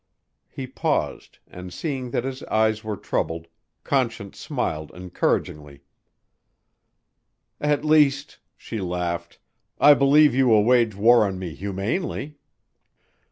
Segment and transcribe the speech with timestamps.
[0.49, 3.45] He paused and, seeing that his eyes were troubled,
[3.83, 5.83] Conscience smiled encouragingly.
[7.59, 9.37] "At least," she laughed,
[9.79, 12.39] "I believe you will wage war on me humanely."